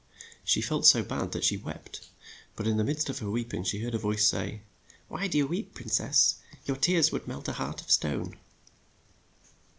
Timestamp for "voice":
3.99-4.25